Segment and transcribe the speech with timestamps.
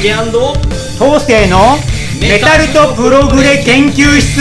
[0.00, 1.58] 竹東勢の
[2.20, 4.40] メタルとプログレ研究室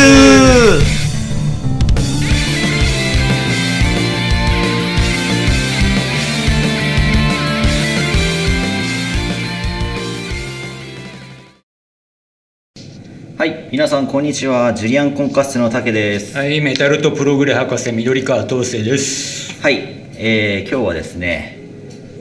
[13.36, 14.76] はい、皆さんこんにちは。
[14.76, 16.38] ジュリアンコンカッセの竹です。
[16.38, 19.60] はい、メタルとプログレ博士緑川東生です。
[19.60, 19.78] はい、
[20.18, 21.58] えー今日はですね、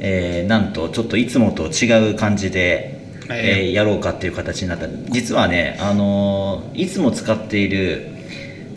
[0.01, 2.96] えーなんとちょっといつもと違う感じで、はい
[3.31, 4.87] えーやろうかっていう形になった。
[5.11, 8.09] 実はね、あのーいつも使っている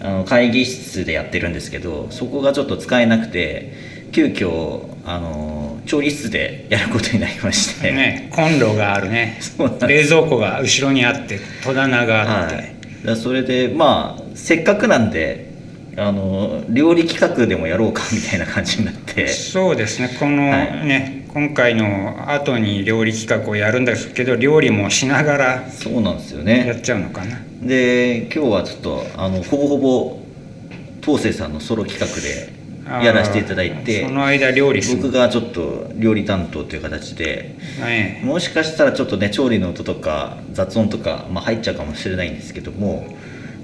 [0.02, 3.74] あの会議室でやってるんですけど、そこがちょっと使えなくて、
[4.12, 9.40] 急遽あのー調理室でやることになりまして、ね、コンロがあるね。
[9.88, 12.56] 冷蔵庫が後ろにあって、戸棚があって。
[13.08, 15.50] はい、それでまあせっかくなんで
[15.98, 19.28] あの料理企画でもやろうかみたいな感じになって。
[19.28, 20.86] そうですね、このはい。
[20.86, 27.40] ね、今回の後に料理企画をやるんですけど、料理もしながらそうなんですよやねっちゃうのかな？
[27.62, 30.20] で今日はちょっとあのほぼほぼ
[31.02, 32.52] 東生さんのソロ企画で
[33.06, 35.04] やらせていただいてその間料理する。
[35.04, 43.08] 僕がちょっと料理担当という形でね、もしかしたらちょっとね調理の音とか雑音とか、まあ、入っちゃうかもしれないんですけども、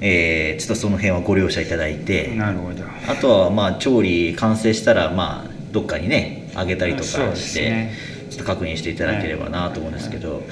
[0.01, 2.83] えーちょっとその辺はご了承いただいてなるほど。
[3.07, 7.91] あとはまあ調理完成したらまあどっかにねあげたりとかして、
[8.29, 10.43] ちょっと確認していただければなと思うんですけど、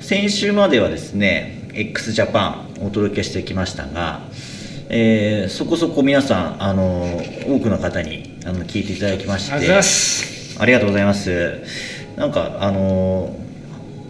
[0.00, 4.20] 先週まではですね x ジャパンお届けしてきましたが、
[4.88, 9.54] えーそこそこ皆さんあの多くの方にあの聞いていただきまして
[10.58, 11.62] ありがとうございます。
[12.16, 13.34] なんかあの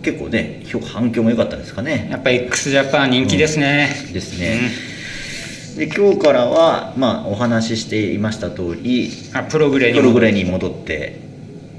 [0.03, 2.09] 結構ね評反響も良かったですかね。
[2.11, 3.89] やっぱ x ジャパン人気ですね。
[4.13, 4.71] ですね、
[5.77, 11.24] で今日からは、まあ、お話ししていました通りうんあプログレにもプログレに戻って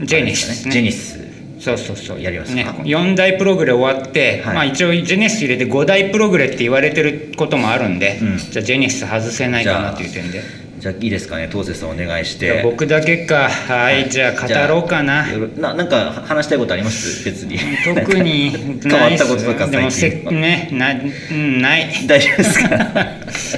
[0.02, 0.72] ジェニスね。
[0.72, 1.20] ジェニス
[1.60, 2.52] そうそうそうやります。
[2.52, 4.56] かね、4大プログレ終わって、はい。
[4.56, 8.38] まあ、一応ジェネシス入れて5大プログレって言われてることもあるんで、うん。
[8.38, 10.42] じゃあジェネシス外せないかなっていう点で。
[10.78, 12.62] じゃあいいですかね東瀬さんお願いして。
[12.62, 13.50] 僕だけか。
[13.50, 15.26] はいじゃあ語ろうかな。
[15.58, 17.24] ななんか話したいことあります？
[17.26, 17.58] 別に。
[17.96, 18.52] 特に
[18.84, 20.92] 変わったこととかでもせねな
[21.32, 21.90] うんない。
[22.06, 23.08] 大丈夫ですか？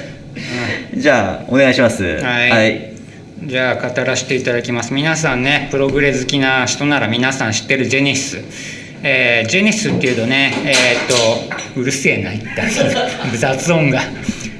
[0.96, 2.04] じゃあお願いします。
[2.22, 2.97] はい
[3.44, 4.92] じゃあ語らせていただきます。
[4.92, 8.38] 皆さんねプログレ好きな人なら皆さん知ってるジェネシス。
[9.02, 12.68] えージェネシスっていうとねえーっとうるせえな一体。
[13.38, 14.02] 雑音が、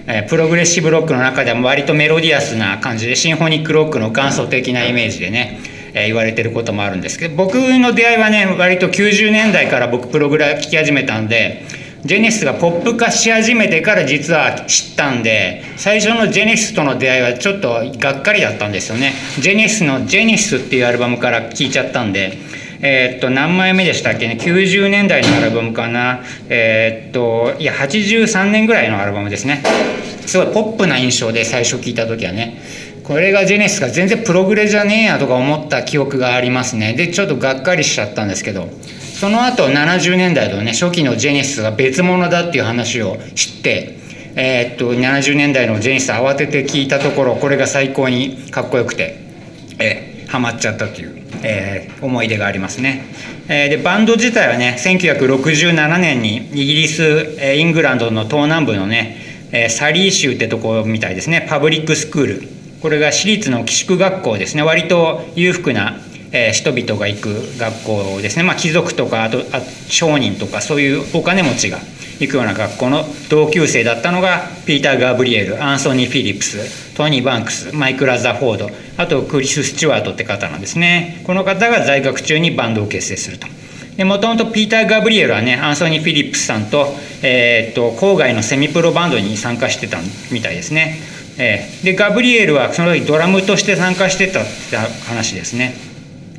[0.07, 5.59] えプログレッシブロックの中でも割とメロディアスな感じでシンフォニックロックの元祖的なイメージでね、
[5.93, 11.65] えー言われてることもあるんですけど僕の出会いはね割と90年代から僕プログレ聴き始めたんで
[12.05, 19.15] ジェネシスがポップ化し始めてから実は知ったんで最初のジェネシスとの出会いはちょっとがっかりだったんですよね。
[19.41, 22.39] ジェネシスの「ジェネシス」っていうアルバムから聴いちゃったんで
[22.81, 26.23] えーっと何枚目でしたっけね？90年代のアルバムかな？
[26.49, 29.63] えーっといや83年ぐらいのアルバムですね。
[30.25, 32.63] すごいポップな印象で最初聞いた時はね。
[33.03, 36.93] これがジェネシスが全然プログレじゃねえやとか思った記憶がありますね。
[36.93, 38.69] でちょっとがっかりしちゃったんですけど。
[39.19, 43.99] その後70年代のね初期のジェネシスが別物だっていう話を知って
[44.37, 49.19] えーっと70年代のジェネシス慌てて聞いたところこれが最高にかっこよくて
[49.81, 53.07] えーハマっちゃったという、えー思い出がありますね、
[53.49, 57.03] えーでバンド自体はね1967年にイギリス、
[57.41, 59.17] えーイングランドの東南部のね、
[59.51, 61.47] えーサリー州ってとこみたいですね。
[61.49, 62.49] パブリックスクール。
[62.81, 64.63] これが私立の寄宿学校ですね。
[64.63, 65.97] 割と裕福な、
[66.33, 67.29] えー人々が行く
[67.59, 71.79] 学校ですね、まあ、貴族とかあとあ商人とかそういうお金持ちが
[72.21, 81.23] 行くような学校の同級生だったのがピーター・ガブリエル、アンソニー・フィリップス、トニー・バンクス、マイク・ラザフォードあとクリス・スチュワートって方なんですね。
[81.25, 83.47] この方が在学中にバンドを結成すると。
[84.05, 89.99] もともとピーター・ガブリエルはねアンソニー・フィリップスさんと,、えーっと郊外のセミプロバンドに参加してた
[90.33, 90.99] みたいですね、
[91.39, 95.88] えーでガブリエルはその時ドラムとして参加してたって話ですね。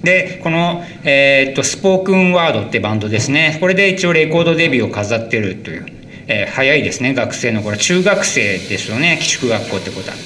[0.04, 3.58] でこの、えーっとスポークンワードってバンドですね。
[3.60, 5.86] これで一応レコードデビューを飾ってるという、
[6.28, 7.78] えー早いですね学生の頃。
[7.78, 10.18] 中学生ですよね寄宿学校ってことは。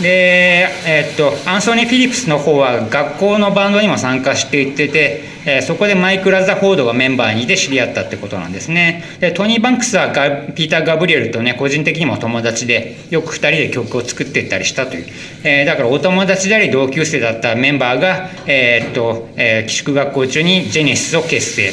[0.00, 9.04] で、えーっとアンソニー・フィリップスの方は学校のバンドにも参加していってて、えーそこでマイク・ラザフォードがメンバーにいて知り合ったってことなんですね。
[9.20, 15.06] でトニー・バンクスはガピーター・ガブリエルとね個人的にも友達でよく2人で曲を作っていったりしたという、
[15.44, 21.72] えーだからお友達であり同級生だったメンバーが、えーっとえ寄宿学校中にジェネシスを結成、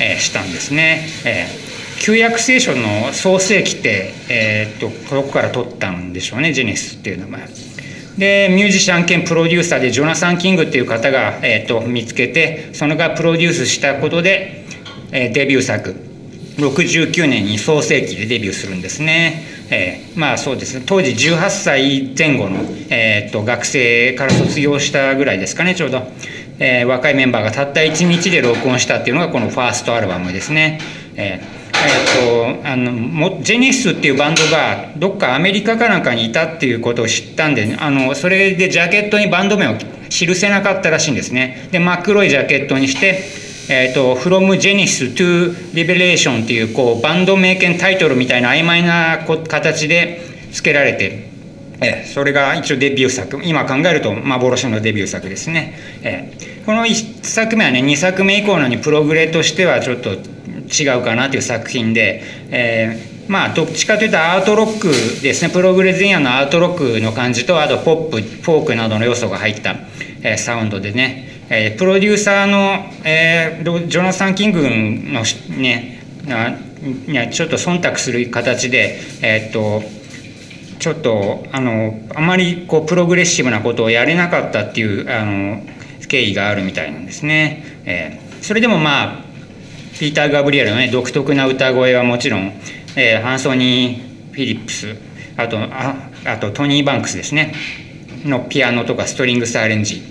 [0.00, 1.71] えしたんですね、えー
[2.02, 7.46] 旧約聖書の創世記って、えーっとここから取ったんでしょうねジェネシスっていう名前
[8.18, 14.64] でミュージシャン兼プロデューサーでジョナサン・キングっていう方が、えーと見つけてそのがプロデュースしたことで、
[15.12, 15.94] えーデビュー作
[16.56, 19.44] 69年に創世期でデビューするんですね。
[19.70, 22.58] えー、まあそうですね当時18歳前後の、
[22.90, 26.02] えーと、学生から卒業したぐらいですかねちょうど、
[26.58, 30.80] えー、若いメンバーがたった1日で録音したっていうのがこのファーストアルバムですね。
[31.14, 39.76] えーえーと、あのジェネシスっていうバンドがどっかアメリカかなんかにいたっていうことを知ったんであのそれでジャケットにバンド名を
[40.08, 41.68] 記せなかったらしいんですね。
[41.72, 50.20] で真っ黒いジャケットにしてえーと、From Genesis to Revelation っていうこうバンド名権タイトルみたいな曖昧な形で
[50.50, 51.30] 付けられて、
[51.80, 53.40] え、それが一応デビュー作。
[53.44, 56.32] 今考えると幻のデビュー作ですね、え、
[56.66, 60.16] この1作目はね2作目以降のにプログレとしてはちょっと
[60.72, 69.76] 違うかなという作品で、えーまあ、どっちかというとアートロックですねプログレ前夜のアートロックの感じとあとポップフォークなどの要素が入った、
[70.22, 75.22] えー、サウンドでねえー、プロデューサーの、えー、ジョナサン・キングの
[75.60, 76.56] ねあ
[77.30, 79.82] ちょっと忖度する形で、えー、っと
[80.78, 85.62] ちょっとあのあまりこうプログレッシブなことをやれなかったっていうあの
[86.08, 87.64] 経緯があるみたいなんですね。
[87.84, 89.21] えー、それでもまあ
[90.02, 92.52] ピーター・ガブリエルのね独特な歌声はもちろん、
[92.96, 94.96] えー、ハンソニー・フィリップス
[95.36, 97.54] あとああとトニー・バンクスですね。
[98.24, 100.02] のピアノとかストリングスアレンジ。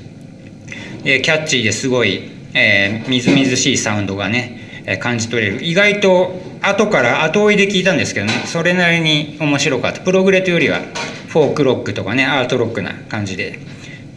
[1.04, 2.22] え、キャッチーですごい、
[2.54, 5.62] えー、みずみずしいサウンドがね、え、感じ取れる。
[5.62, 10.00] 意外と後から後追いで聞いたんですけどねそれなりに面白かった。
[10.00, 10.80] プログレというよりは
[11.28, 13.60] フォークロックとかねアートロックな感じで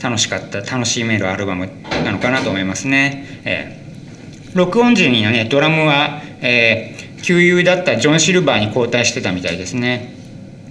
[0.01, 1.69] 楽しかった楽しめるアルバム
[2.05, 3.84] なのかなと思いますね、えー、
[4.55, 10.15] 録音時にはねドラムは、えー、旧友だったジョン・シルバーに交代してたみたいですね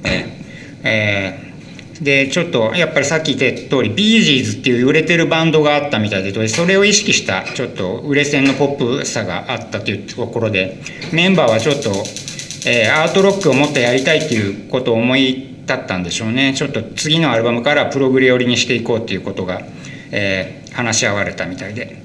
[0.03, 0.39] え、
[0.83, 1.53] え
[2.01, 10.79] でちょっとやっぱりさっき言った通りビージーズっていう売れてるバンドがあったみたいでそれを意識したちょっと売れ線のポップさがあったというところで
[11.11, 11.89] メンバーはちょっと、
[12.67, 19.61] えー、アートロックをもっとやりたいっていうことを思い立ったんでしょうねちょっと次のアルバムからプログレ寄りにしていこうっていうことが、
[20.11, 22.02] えー、話し合われたみたいで。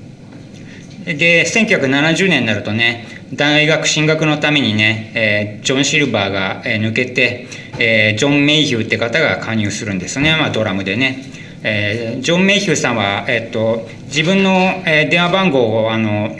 [1.14, 7.46] で1970年になるとね大学進学のためにね、えー、ジョン・シルバーが、え、抜けて、
[7.78, 11.24] えー、ジョン・メイヒューって方が加入するんですね、まあ、ドラムでね。
[11.62, 14.50] えー、ジョン・メイヒューさんは、えっと、自分の、
[14.86, 16.36] えー、電話番号をあの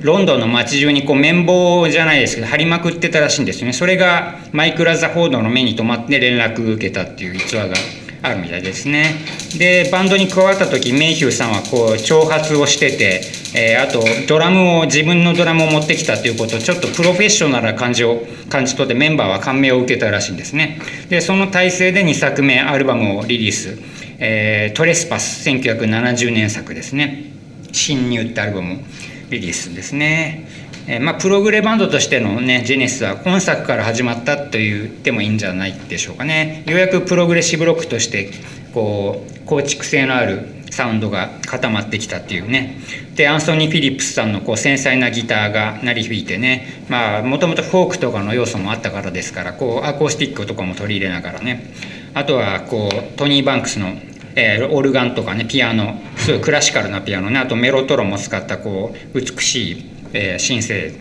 [0.00, 3.72] ロンドンの街中にこう綿棒じゃないですけど貼りまくってたらしいんですよね。
[3.72, 7.74] それがマイク・ラザフォードの目に留まって連絡受けたっていう逸話が
[8.22, 9.14] あるみたいですね。
[9.56, 13.22] でバンドに加わった時メイヒューさんはこう挑発をしてて、
[13.54, 20.80] えー、あとドラムを自分のドラムを持ってきたということちょっとプロフェッショナルな感じを感じ取ってメンバーは感銘を受けたらしいんですね。
[21.08, 23.78] でその体制で2作目アルバムをリリース
[24.18, 27.32] 「えー、トレスパス」1970年作ですね
[27.72, 28.76] 「侵入」ってアルバムを
[29.30, 30.46] リリースですね。
[30.88, 36.62] えー、まあ、プログレバンドとしてのねジェネスは今作から始まったと言ってもいいんじゃないでしょうかね。
[36.66, 38.30] ようやくプログレッシブロックとして
[38.72, 42.78] こう構築性のあるサウンドが固まってきたっていうね。
[43.14, 46.84] でアンソニー・フィリップスさんのこう繊細なギターが鳴り響いてね。
[46.88, 51.72] まあもともとフォークとかの要素もあったからですからこうアコースティックとかも取り入れながらね。
[52.14, 53.94] あとはこうトニー・バンクスの
[54.38, 55.98] えー、オルガンとかねピアノ。
[56.18, 57.38] すごいクラシカルなピアノね。
[57.38, 60.94] あとメロトロも使ったこう美しいえー、シンセ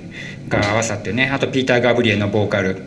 [0.50, 1.29] が合わさってね。
[1.29, 2.82] あとピーター・ガブリエのボーカル。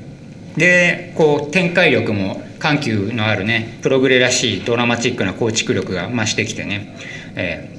[0.56, 6.96] でこう展開力も緩急のあるねプログレらしいドラマチックな構築力が増してきてね、
[7.36, 7.70] え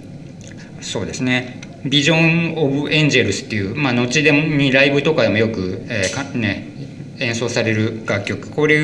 [0.79, 6.67] ー、そうですね「ビジョン・オブ・エンジェルス」っていう、まあ、後でにライブとかでもよく、えーね、
[7.19, 8.81] 演奏される楽曲これ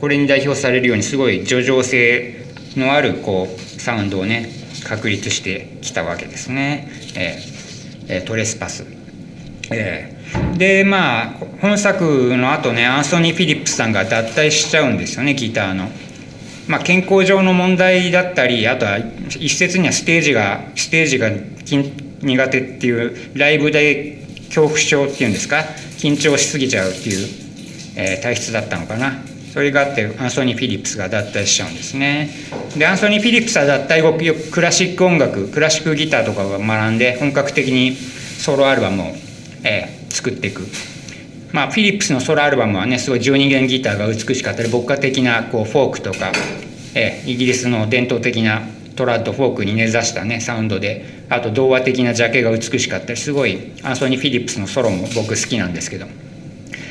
[0.00, 2.44] これに代表されるようにすごい叙情性
[2.76, 4.50] のあるこうサウンドをね
[4.84, 6.88] 確立してきたわけですね。
[7.16, 7.58] えー
[8.08, 8.84] えトレスパス。
[9.70, 10.17] えー、
[10.56, 11.30] でまあ
[11.60, 15.88] 本作の後ねアンソニー・フィリップスさんが脱退しちゃうんですよねギターの。
[16.68, 21.30] まあ、健康上の問題だったりあとは一説にはステージがステージが
[22.20, 24.18] 苦手っていうライブで
[24.48, 25.64] 恐怖症っていうんですか
[25.96, 27.28] 緊張しすぎちゃうっていう、
[27.96, 29.12] えー、体質だったのかな
[29.52, 32.30] それがあってアンソニー・フィリップスが脱退しちゃうんですね
[32.76, 34.18] でアンソニー・フィリップスは脱退後
[34.52, 39.06] クラシック音楽クラシックギターとかを学んで本格的にソロアルバムを、
[39.64, 40.66] えー、作っていく。
[41.52, 46.32] まあフィリップスのソロアルバムはねすごい12弦ギターが美しかったり牧歌的なこうフォークとか、
[46.94, 48.62] え、イギリスの伝統的な
[48.96, 56.06] トラッドフォークに根ざしたねサウンドであと童話的なジャケが美しかったりすごいアンソニー・フィリップスのソロも僕好きなんですけど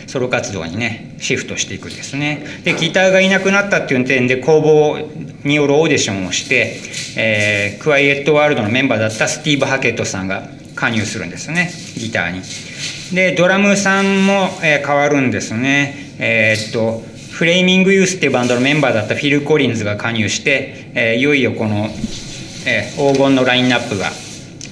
[0.07, 2.45] ソロ活動にねシフトしていくんですね。
[2.63, 4.97] でギターがいなくなったっていう点で公募
[5.43, 6.79] によるオーディションをして、
[7.17, 12.96] えー、クワイエットワールドのメンバーだったスティーブ・ハケットさんが加入するんですねギターに。
[13.13, 15.95] でドラムさんも、え変わるんですね。
[16.19, 21.89] えー、っとフレーミングユースっていうバンドのメンバーだったフィル・コリンズが加入して、えいよいよこの、
[22.65, 24.11] え黄金のラインナップが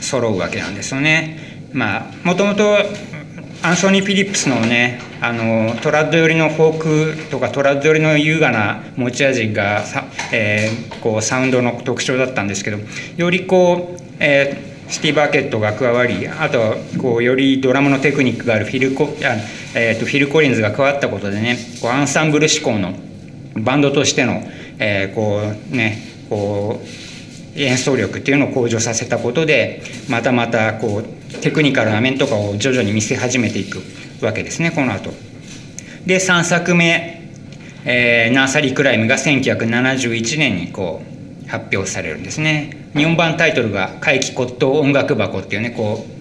[0.01, 1.69] 揃うわけなんですよね。
[1.71, 2.77] まあもともと
[3.65, 9.83] アンソニー・フィリップスのねあのトラッド寄りのフォークとかトラッド寄りの優雅な持ち味が
[10.31, 12.77] えー、こうサウンドの特徴だったんですけど
[13.17, 19.35] よりこう、えー、スティー・ケットが加わりあとはこうよりドラムのテクニックがあるフィルコあ、
[19.75, 22.93] えーと、フィル・コリンズが加わったことでねこうアンサンブル志向の
[23.55, 24.43] バンドとしての、
[24.79, 25.97] えー、こうね
[26.29, 33.79] こう演奏力っていうのを向上させたことでまたまたこうテクニカルな面とかを徐々に見せ始めていく
[34.23, 35.11] わけですねこの後。
[36.05, 37.31] で3作目、
[37.85, 42.84] えー、ナーサリークライムが1971年にこう発表されるんですね。
[42.95, 46.11] 日本版タイトルが「怪奇骨董音楽箱」っていうねこう、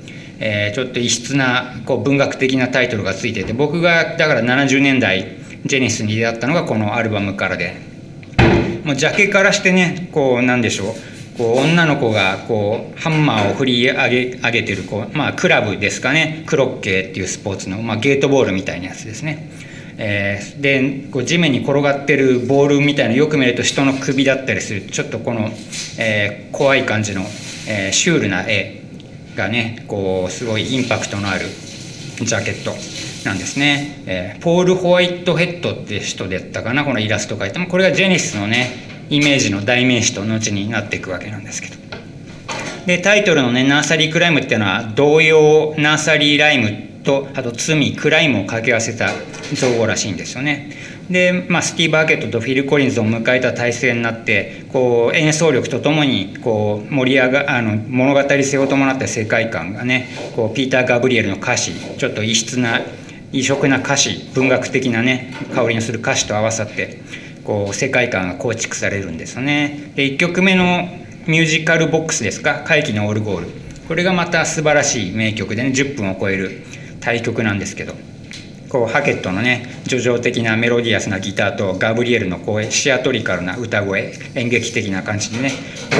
[0.40, 7.94] えー、ちょっと異質なこう文学的なタイトルがついてて僕がだから70年代ジェニスに出会ったのがこのアルバムからで。
[8.84, 11.38] もうジャケからしてねこうなんでしょう。
[11.38, 16.44] こう女の子がこうハンマーを振り上げ上げてるこう、まあ、クラブですかね。
[16.46, 19.50] クロッケーっていうスポーツの、まあ、ゲートボールみたいなやつですね。
[19.96, 24.82] えー、でこう地面に転がってるボールみたいなよく見ると人の首だったりする。
[24.82, 25.50] ちょっとこの、
[25.98, 27.22] えー、怖い感じの、
[27.68, 28.82] えー、シュールな絵
[29.36, 31.46] がねこうすごいインパクトのある
[32.20, 32.72] ジャケット
[33.28, 36.84] なんですね、えー、ポール・ホワイトヘッドって人でやったかな？
[36.84, 37.58] このイラスト描いて。
[37.58, 41.76] もこれがジェニスのねイメージの代名詞と後になっていくわけなんですけど。
[42.86, 49.10] でタイトルのね「ナーサリークライム」っていうのは童謡ナーサリーライムってとあと罪クライムを掛け合わせた
[49.54, 50.70] 造語らしいんですよね。
[51.10, 62.80] で、まあ、スティーブ・アーケットとフィル・コリンズを迎えた体制になってこう演奏力とともにこう盛り上があの物語性を伴った世界観がねこうピーター・ガブリエルの歌詞ちょっと異質な
[63.32, 67.02] 異色な歌詞文学的なね香りのする歌詞と合わさって
[67.44, 69.92] こう世界観が構築されるんですよね。
[69.96, 70.88] で1曲目の
[71.26, 73.46] ミュージカルボックスですか「怪奇のオルゴール」
[73.88, 76.62] これがまた素晴らしい名曲でね10分を超える
[77.04, 77.94] 対曲なんですけど
[78.68, 85.52] こうハケットのね叙情的なメロディアスなギターとガブリエルの声シアトリカルな歌声演劇的な感じでね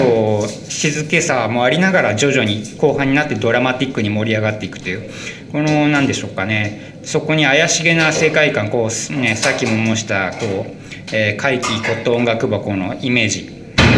[0.03, 5.09] こう静けさもありながら徐々に後半になってドラマティックに盛り上がっていくという
[5.53, 13.51] この何でしょうかねそこに怪しげな世界観こう、ね、さっきも申したこうえー、怪奇骨董音楽箱のイメージ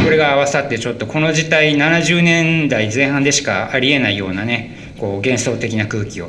[0.05, 6.29] これが合わさってちょっとこの時代70年代前半でしかありえないようなねこう幻想的な空気を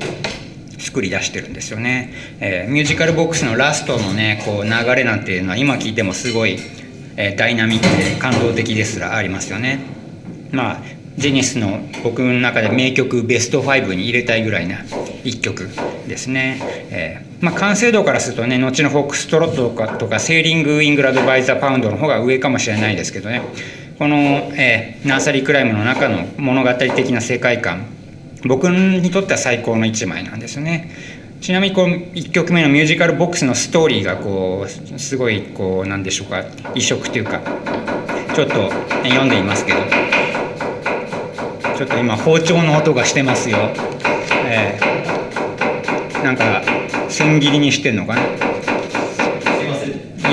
[0.77, 6.57] 作り出してるんですよね、えー、ミュージカルボックスのラストのねこう流れなんていうのは今聞いてもすごい、
[7.15, 9.79] えー、ダイナミックで感動的ですらありますよね。
[10.51, 14.85] まあジェネシスの僕の中で名曲ベスト5に入れたいぐらいな
[15.23, 15.67] 一曲
[16.07, 16.59] ですね、
[16.91, 23.41] えー、まあ、完成度からするとね後のフォックストロットとかとか Selling England by the Pound の方が上かもしれないですけどね。
[23.97, 24.15] この、
[24.53, 27.96] えー、 Nursery Cryme の中の物語的な世界観
[28.47, 30.89] 僕にとっては最高の一枚なんですよね。
[31.41, 37.41] ちなみにこう1曲目のミュージカルボックスのストーリーがこうすごいこうなんでしょうか異色というか
[38.33, 38.71] ちょっと
[39.03, 39.79] 読んでいますけど
[41.77, 43.57] ちょっと今包丁の音がしてますよ、
[44.47, 46.63] えー、なんか
[47.07, 48.21] 千切りにしてんのかな？
[48.23, 48.25] い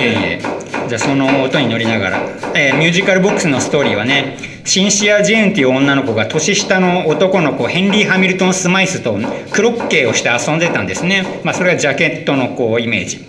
[0.00, 0.40] えいえ。
[0.88, 2.18] じゃあその音に乗りながら、
[2.54, 9.18] えー、ミュージカルボックスのストーリーはねシンシア・ジェーンっていう女の子が年下の男の子ヘンリー・ハミルトン・スマイスと
[9.52, 13.24] クロッケーをして遊んでたんですね、まあ、それがジャケットのこうイメージ。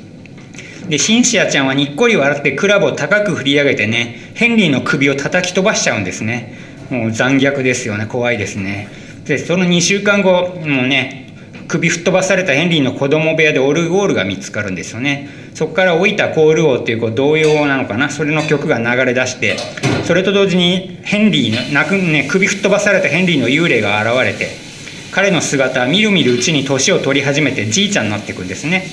[0.88, 6.54] でシンシアちゃんはにっこり笑ってクラブを高く振り上げてねヘンリーの首を叩き飛ばしちゃうんですね。
[6.90, 8.06] もう残虐ですよね。
[8.06, 8.88] 怖いですね。
[9.26, 11.25] でその2週間後もうね
[11.68, 15.30] 首吹っ飛ばされたヘンリーの子供部屋でオルゴールが見つかるんですよね。
[15.54, 18.10] そこから「老いたコール王」っていうこう童謡なのかな？
[18.10, 19.58] それの曲が流れ出して
[20.04, 24.50] それと同時にヘンリーの泣く、ね、首吹っ飛ばされたヘンリーの幽霊が現れて
[25.12, 28.86] 彼の姿はみるみるうちに年を取り始めてじいちゃんになっていくんですね。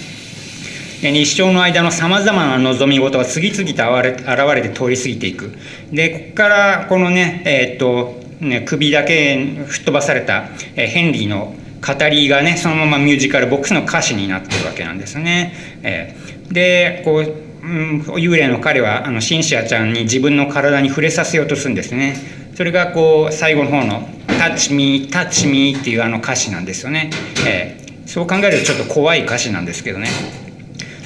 [1.02, 5.52] 日照の間のさまざまな望み事が次々と現れて通り過ぎていく。
[5.93, 9.37] でここからこのねえー、っとね首だけ
[9.67, 10.45] 吹っ飛ばされた
[10.76, 15.52] ヘンリーの語りがねそのままミュージカルボックスの歌詞になってるわけなんですね。
[15.82, 22.16] えー、でこう、うん、幽霊の彼はあのシンシアちゃんに自分の体に触れさせようとするんですね。
[22.54, 24.08] それがこう最後の方の
[24.38, 27.10] 「Touch me, touch me」っていうあの歌詞なんですよね。
[27.46, 30.08] えー、そう考えるとちょっと怖い歌詞なんですけどね。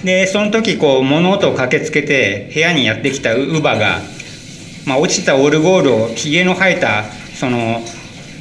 [0.05, 4.01] でその時こう物音を駆けつけて部屋にやってきた乳母が、
[4.85, 7.05] まあ、落ちたオルゴールをひげの生えた
[7.35, 7.83] その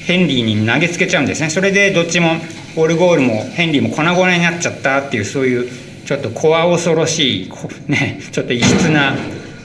[0.05, 2.37] ヘンリーに投げつけちゃうんですねそれでどっちも
[2.77, 5.69] オルゴールもヘンリーも粉々になっちゃったっていうそういう
[6.05, 7.51] ちょっと怖恐ろしい、
[7.87, 9.15] ね、ちょっと異質な、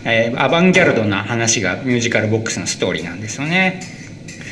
[0.04, 3.80] えー、アバンギャルドな話がミュージカルボックスのストーリーなんですよね。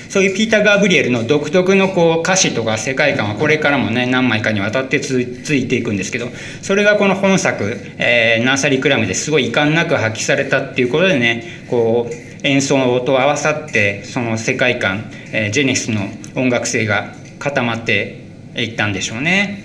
[0.09, 6.29] そういうピーター・ガブリエルの独特のこう歌詞とか世界観はこれからもね何枚かにわたってついていくんですけど
[6.63, 18.25] それがこの本作、えー、ナーサリークラムですごい遺憾なく発揮されたっていうことでねこう演奏と合わさってその世界観、え、ジェネシスの音楽性が固まって
[18.57, 19.65] いったんでしょうね。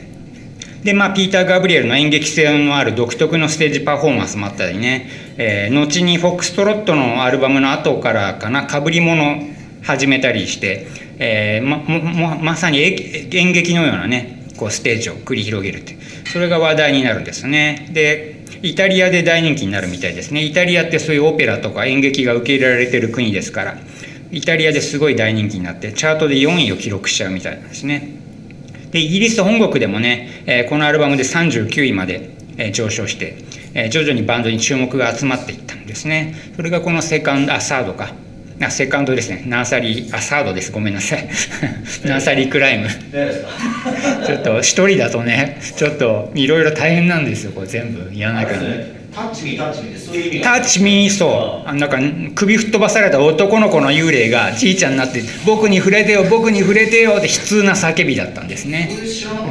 [0.84, 9.42] で、まあ、ピーター・ガブリエルの演劇性のある独特のステージパフォーマンスもあったりね、えー、後にフォックストロットのアルバムの後からかな、かぶり物
[9.82, 10.88] 始めたりして、
[11.20, 17.88] えー、ままさに演劇のようなね、こうステージを繰り広げるってそれが話題になるんですね。
[17.92, 20.43] で、イタリアで大人気になるみたいですね。
[20.43, 23.77] イタリアってそういうオペラとか演劇が受け入れられてる国ですから、
[24.31, 28.10] イタリアですごい大人気になって、チャートで4位を記録しちゃうみたいなんですね。
[28.91, 33.38] でイギリス本国でもね、え、このアルバムで39位まで、え、上昇して、
[33.74, 38.13] え、徐々にバンドに注目が集まっていったんですねそれがこのセカンドあサードか
[38.63, 39.43] あセカンドですね。
[39.46, 40.72] ナーサリーあサードです。
[40.72, 41.27] ごめんなさい。
[42.05, 42.88] ナーサリークライム。
[44.25, 47.67] ちょっと一人だとねちょっといろいろ大変なんですよこれ。
[47.67, 48.53] 全部やらなきゃ。
[49.13, 51.75] タッチミータッチミーそういう意味タッチミーそう。
[51.75, 52.00] なんか
[52.36, 58.89] 首吹っ飛ばされた男の子の幽霊がじいちゃんになって「僕に触れてよ僕に触れてよ」って悲痛な叫びだったんですね。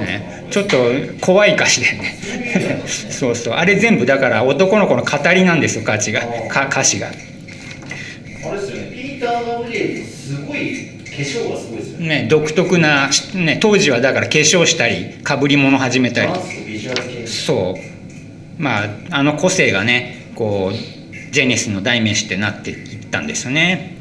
[0.00, 0.42] ね。
[0.50, 0.76] ちょっと
[1.20, 2.82] 怖い歌詞でね。
[2.86, 3.54] そうそう。
[3.54, 6.22] あれ全部だから男の子の語りなんですよ歌詞が。
[6.48, 7.08] か歌詞が
[8.44, 12.08] あれですよねピーター・ガブリエルすごい化粧がすごいですよね。
[12.22, 16.32] ね独特な、ね、当時はだから化粧したりかぶり物始めたり。
[17.26, 17.92] そう
[18.58, 23.96] まあ、あの個性がねこうジェネスの代名詞ってなっていったんですよね。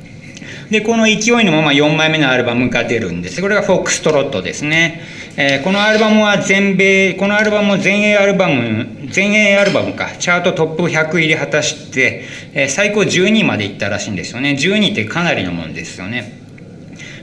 [0.70, 3.42] でこの勢いのまま4枚目のアルバムが出るんです。
[3.42, 5.02] これがフォックストロットですね、
[5.36, 10.12] えー、このアルバムは全米このアルバムも全英アルバム全英アルバムか。
[10.18, 14.52] チャートトップ100入り果たして、えー、最高12位までいったらしいんですよね。
[14.52, 16.41] 12ってかなりのもんですよね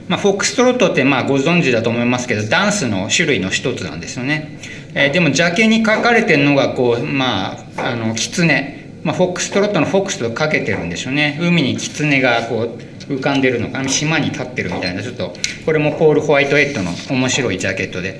[0.09, 4.57] まあ、フォックストロットってまあご存知だと思いますけどダンスの種類の一つなんですよね。
[4.95, 11.37] えー、でもジャケに書かれてるのがこうまああの狐、まあ、フォックストロットのフォックスとかけてるんでしょうね。
[11.39, 12.75] 海に狐がこ
[13.07, 15.33] う浮かんでるのか島に立ってるみたいなちょっと
[15.65, 18.19] これもポール・ホワイトヘッドの面白いジャケットで、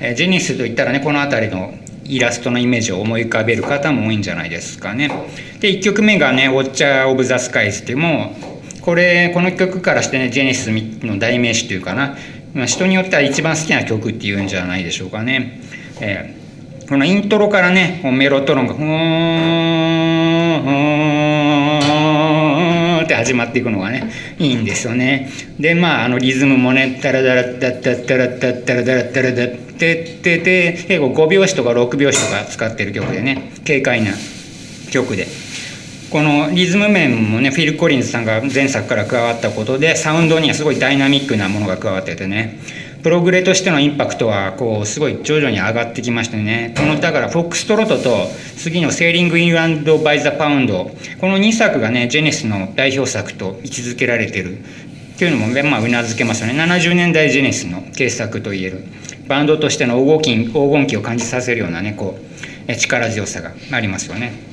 [0.00, 1.74] えー、ジェニスといったらねこの辺りの
[2.04, 5.10] イラストのイメージを思い浮かべる方も多いんじゃないですかね。
[5.60, 8.49] で1曲目がね「ウォッチャー・オブ・ザ・スカイズ」っていうもう
[8.80, 10.70] これこの曲からしてねジェニス
[11.06, 12.16] の代名詞というかな、
[12.54, 15.60] まあ、人によっては一番好きな曲っていうんじゃないでしょうかね
[16.02, 18.84] えー、このイントロからねメロトロンが「ふー
[23.02, 34.12] ん」って始まっていくのがねいいんですよねでまああのリズムもね「タラダラッタッタッタラッタッタラダラッタラダッテッテテ」結構5拍子とか6拍子とか使ってる曲でね軽快な
[34.90, 35.26] 曲で。
[36.10, 42.58] このリズム面もねフィル・コリンズさんが前作から加わったことでサウンドにはすごいダイナミックなものが加わっててね
[43.02, 54.58] プログレとしてのインパクトはこうすごい徐々に上がってきましてねこのだからフォックストロトと次の「Selling England by the Pound」この2作がねジェネシスの代表作と位置づけられてる。
[54.58, 56.54] っていうのもまあうなずけますよね。
[56.54, 58.86] 70年代ジェネシスの傑作といえる。
[59.28, 62.18] バンドとしての黄金黄金期を感じさせるようなねこ
[62.66, 64.49] う力強さがありますよね。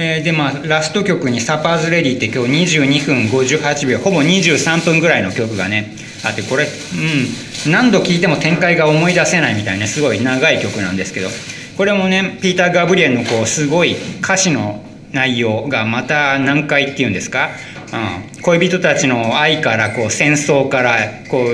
[0.00, 5.92] えー、でまあラスト曲に「サパーズ・レディ」って今日22分58秒ほぼ23分ぐらいの曲がね
[6.24, 11.28] あってこれうん何度聴いても展開が思い出せないみたいなすごい長い曲なんですけど
[11.76, 17.50] これもねピーター・ガブリエルのこうすごい歌詞の内容がまた難解っていうんですか、
[17.92, 20.96] うん、恋人たちの愛からこう戦争から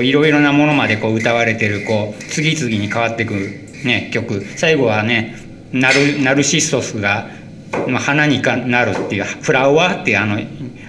[0.03, 3.33] いろいろなものまでこう歌われてるこう次々に変わっていく、
[3.83, 4.45] ね、曲。
[4.55, 5.39] 最後はね
[5.71, 7.29] ナルナルシストスが、
[7.99, 10.39] 花にかなるっていうフラワーっていうあの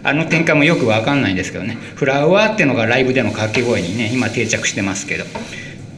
[0.03, 1.77] あの展開もよく分かんないんですけどね。
[1.95, 5.25] フラワーっていうのがライブでの掛け声にね今定着してますけど。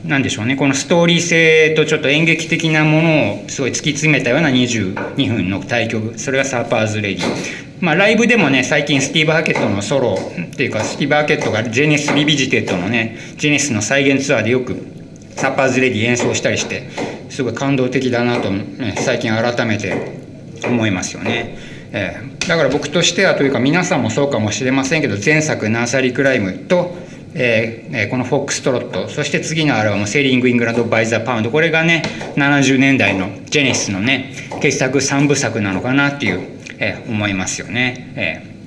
[0.05, 0.57] 何でしょうね。
[0.57, 6.19] このストーリー性とちょっと演劇的なものをすごい突き詰めたような22分の大曲。
[6.19, 14.77] それが Supper's Ready まあライブでもね最近スティーブ・ハケットのソロっていうかスティーブ・ハケットが Genesis Revisited のねジェネシスの再現ツアーでよく
[15.37, 16.89] Supper's Ready 演奏したりして
[17.31, 20.18] すごい感動的だなと、ね、最近改めて
[20.67, 21.57] 思いますよね。
[21.93, 26.97] えー、だから僕としてはというか皆さんもそうかもしれませんけど前作「Nursery Cryme と」
[27.35, 32.03] えー、この「フォックストロット」そして次のアルバム「セーリング・イングランド・バイ・ザ・パウンド」これがね
[32.37, 36.41] 70年代のジェネシスのね傑作3部作なのかなっていう、
[36.79, 38.13] えー、思いますよね。
[38.17, 38.59] えー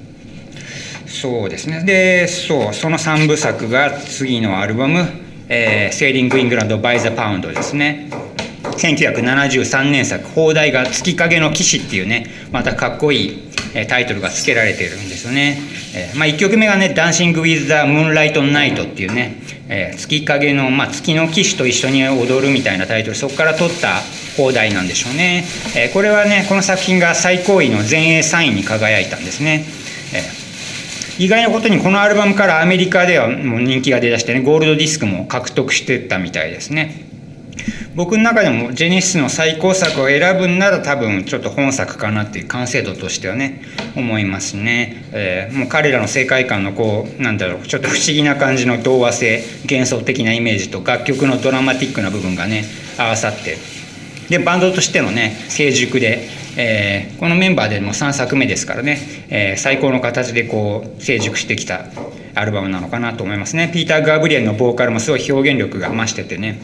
[1.12, 1.84] そうですね。
[1.84, 5.06] でそうその3部作が次のアルバム
[5.50, 8.08] 「えー、 Selling England by the Pound」ですね。
[8.82, 13.52] 1973年作放題が「月影の騎士」っていうねまたかっこいい
[13.88, 15.58] タイトルが付けられてるんですよね、
[15.96, 19.36] えー、まあ、1曲目がね「ダンシング・ウィズ・ザ・ムーンライト・ナイト」っていうね、
[19.70, 24.02] えー、月影の、まあ、月の騎士と一緒に踊るみたいなタイトルそこから取った
[24.36, 29.66] 放題なんでしょうね、えー、これはねこの作品が最高位の全英3位に輝いたんですね、
[30.14, 30.42] え
[31.20, 37.11] 意外なことにこのアルバムからアメリカではもう人気が出だしてねゴールドディスクも獲得してったみたいですね。
[37.96, 43.62] 僕の中でもジェネシスの最高作を選ぶんなら多分ちょっと本作かなっていう完成度としてはね
[43.96, 52.64] 思いますね、えー、もう彼らの世界観のこうなんだろうちょっと不思議な感じの童話性幻想的なイメージと楽曲のドラマティックな部分がね
[52.98, 53.58] 合わさって。
[54.30, 59.00] でバンドとしてのね成熟でえー、このメンバーでも3作目ですからね、
[59.30, 61.86] えー、最高の形でこう成熟してきた
[62.36, 63.70] アルバムなのかなと思いますね。
[63.74, 66.60] ピーター・ガブリエルのボーカルもすごい表現力が増しててね。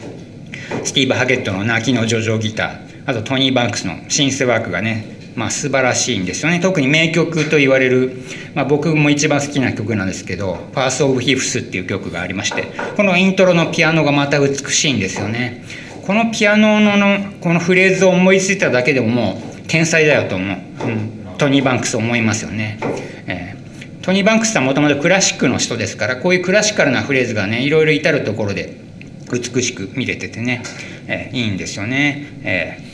[0.84, 2.88] スティーブ・ハケットの泣きのジョジョギター。
[3.06, 6.58] あとトニー・バンクスのシンセワークがねまあ、素晴らしいんですよね。
[6.58, 8.12] 特に名曲と言われる、
[8.54, 12.64] まあ、僕も一番好きな曲なんですけど「ファースト・オブ・ヒフス」っていう曲がありまして
[12.96, 15.62] このイントロのピアノがまた美しいんですよね。
[16.04, 22.78] このピアノのこのフレーズを思いついただけでももう天才だよと思う、うん、トニー・バンクス思いますよね、
[23.26, 28.87] えー、トニー・バンクスさんもともとクラシックの人ですからこういうクラシカルなフレーズがねいろいろ至るところで
[29.30, 30.62] 美しく見れててね、
[31.06, 32.88] え、いいんですよね、えー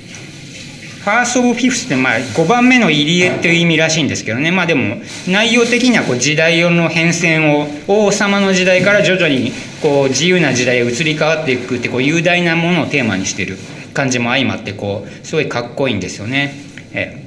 [1.04, 4.50] ファースト・オブ・フィフスってまあ5番目の入り江っていう意味らしいんですけどね。
[4.50, 4.96] まあでも
[5.28, 7.68] 内容的にはこう時代の変遷を
[8.06, 13.58] 王様の時代から徐々にこう自由な時代へ移り変わっていくってこう雄大なものをテーマにしてる
[13.92, 16.54] 感じも相まってこうすごいかっこいいんですよね。
[16.94, 17.22] え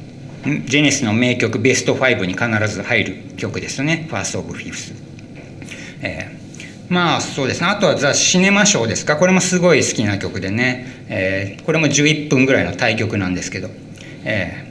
[0.65, 4.93] ジェネスの名曲ベスト5に必ず入る曲ですよね「ファースト・オブ・フィフス」
[6.01, 6.36] えー、
[6.89, 7.67] まあそうですね。
[7.67, 9.17] あとは「ザ・シネマショー」ですか？
[9.17, 13.69] これもすごい好きな曲でね、えー、これも11分ぐらいの対曲なんですけど、
[14.23, 14.65] え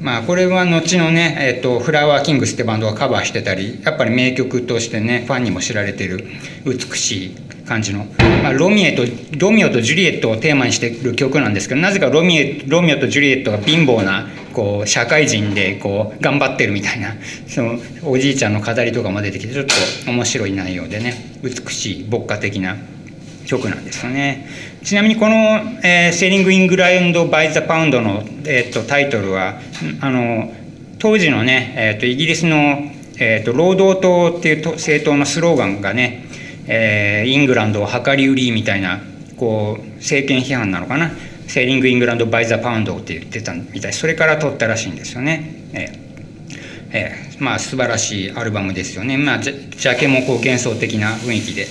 [0.00, 6.24] ー、まあこれは後のね、えーと、フラワーキングスってバンドがカバーしてたりやっぱり名曲としてねファンにも知られてる
[6.64, 8.06] 美しい感じの、
[8.42, 9.04] まあ、ロミエと
[9.38, 17.14] ロミオとジュリエットをテーマにしてる曲なんですけどなぜかロミエロミオとジュリエットが貧乏なこう社会人でこう頑張ってるみたいな
[17.46, 19.74] そのおじいちゃんの語りとかも出てきてちょっと
[20.10, 22.78] 面白い内容でね美しい牧歌的な
[23.44, 24.48] 曲なんですよね。
[24.82, 29.60] ちなみにこの「えー、 Selling England by the Pound の」えーと、タイトルは
[30.00, 30.52] あの
[30.98, 36.24] 当時のね、えーと、イギリスの、えーと労働党っていう政党のスローガンがね
[36.68, 39.00] えー、イングランドを量り売りみたいな
[39.36, 41.12] こう政権批判なのかな。
[41.48, 45.54] Selling England by the Pound って言ってたみたいそれから取ったらしいんですよね。
[45.72, 46.06] えー
[46.92, 49.16] えー、まあ素晴らしいアルバムですよね。
[49.16, 51.66] まあジャケもこう幻想的な雰囲気で。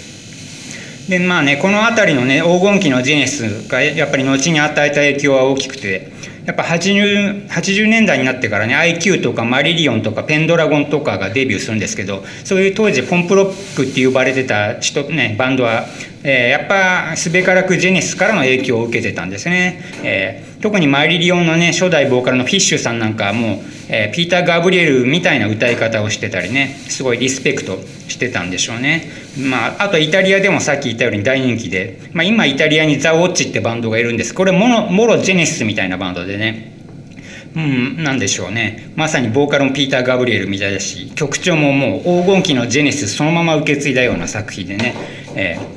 [1.10, 6.12] でまあねこの辺りのね黄金期のジェネスがやっぱり後に与えた影響は大きくて
[6.45, 15.86] やっぱ 80, 80年代になってからね IQ とかマリリオンとかペンドラゴンとかがデビューするんですけどそういう当時ポンプロックって呼ばれてた人、ね、バンドは、
[16.23, 34.34] えー、やっぱすべからくジェネシスからの影響を受けてたんですね、えー、特にマリリオンのね初代ボーカルのフィッシュさんなんかはもう、えー、ピーター・ガブリエルみたいな歌い方をしてたりねすごいリスペクトしてたんでしょうね、まあ、あとイタリアでもさっき言ったように大人気で、まあ、今イタリアにザ・ウォッチってバンドがいるんです。
[34.34, 36.74] これもろもろジェネシスみたいなバンドでね。
[37.56, 38.91] うん、なんでしょうね。
[38.95, 44.93] まさにボーカルもピーター・ガブリエルみたいだし曲調ももう黄金期のジェネシスそのまま受け継いだような作品でね、
[45.36, 45.76] えー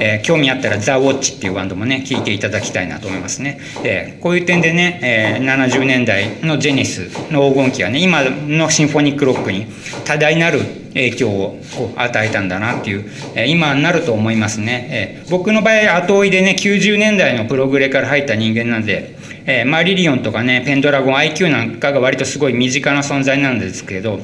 [0.00, 9.66] えー、興味あったら「ザ・ウォッチ」っていうバンドもね聴いていただきたいなと思いますね、えー、こういう点でね、えー、70年代のジェネシスの黄金期はね今のシンフォニックロックに
[10.04, 10.60] 多大なる
[10.94, 11.60] 影響を
[11.96, 13.10] 与えたんだなっていう、
[13.46, 19.14] 今になると思いますね、僕の場合後追いでね90年代のプログレから入った人間なんで
[19.46, 24.20] えー、マリリオンとかねペンドラゴン IQ なんかが割とすごい身近な存在なんですけど、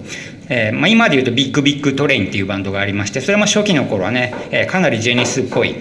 [0.49, 5.75] えーまあ、今で言うとビッグビッグトレインっていうバンドがありましてそれも初期の頃はね、え、かなりジェネシスっぽい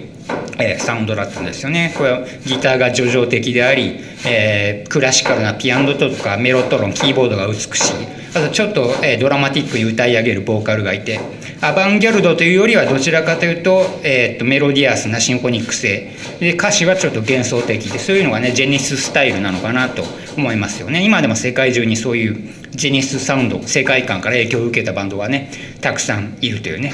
[0.59, 1.93] えー、サウンドだったんですよね。
[1.97, 8.19] これギターが叙情的であり、えー、クラシカルなピアノとかメロトロンキーボードが美しい。
[8.35, 11.19] あとちょっと、えー、ドラマティックに歌い上げるボーカルがいて
[11.61, 20.03] アバンギャルドというよりはどちらかというと,、えーと、メロディアスなシンフォニック性で歌詞はちょっと幻想的でそういうのがねジェニススタイルなのかなと
[20.37, 21.03] 思いますよね。
[21.03, 26.93] 今でも世界中にそういうジェニスサウンド世界観から影響を受けたバンドがねたくさんいるというね、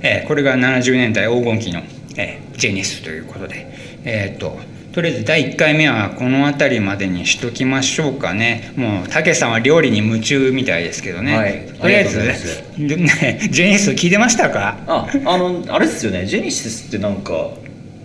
[0.00, 1.82] えー、これが70年代黄金期の、
[2.16, 3.66] えー、ジェニスということで。
[4.04, 4.58] えっ、ー、と
[4.96, 8.72] とりあえず第1回目はこの辺りまでにしときましょうかね。
[8.76, 11.66] もうたけさんは料理に夢中みたいですけどね、はい。
[11.66, 12.38] とりあえずね
[13.50, 14.78] ジェニス聞いてましたか？
[14.86, 16.24] ああのあれですよね。
[16.24, 17.50] ジェニシスってなんか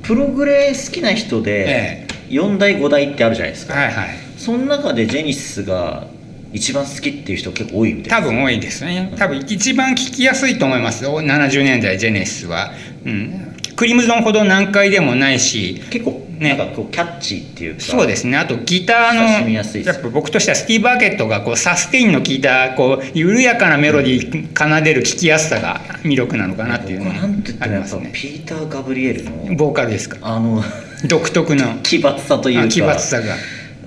[0.04, 4.10] プログレ好きな人でえ4代5代ってあるじゃないですか、はいはい。
[4.38, 6.08] その中でジェニシスが
[6.52, 9.14] 一番好きっていう人結構多いみたい多分多いですね。
[9.18, 11.22] 多分一番聞きやすいと思いますよ。
[11.22, 12.74] 70年代ジェネシスは、
[13.06, 13.51] うん、
[13.82, 16.56] クリムゾンほど難解でもないし結構ね。
[16.56, 18.38] なんかこうキャッチーっていうかそうですね。
[18.38, 27.16] あとギターのやっぱ僕としてはスティーブ・バーケットがこうサステインの効いたこう緩やかなメロディー奏でる聴きやすさが魅力なのかなっていうのは
[27.60, 28.12] ありますね。
[28.14, 30.18] ピーター・ガブリエルのボーカルですか？
[30.22, 30.64] あの
[31.08, 31.78] 独特の。
[31.82, 33.36] 奇抜さというかあ奇抜さが。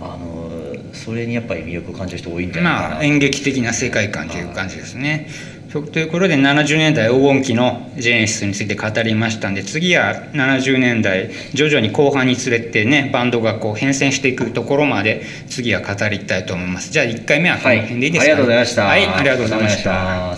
[0.00, 5.28] あのそれにやっぱり魅力を感じる人多いんじゃないかな、まあ演劇的な世界観という感じですね。
[5.28, 16.92] とということで70年代黄金期のジェネシスについて語りましたんで次は70年代徐々に後半につれてねバンドがこう変遷していくところまで次は語りたいと思います。
[16.92, 18.84] じゃあ1回目はこの辺でいいですか、ありがとうございました。
[18.84, 19.90] はいありがとうございました。
[19.90, 20.36] は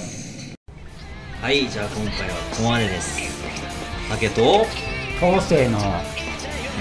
[1.53, 3.21] いじゃあ今回はここまでです。
[4.09, 4.67] 竹と
[5.21, 5.79] 当世の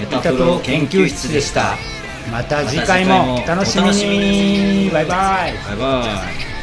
[0.00, 1.76] メタプロ研究室でした。
[2.32, 4.90] また次回もお楽しみに。
[4.90, 5.52] バイバイ。
[5.68, 6.06] バイバ
[6.52, 6.55] イ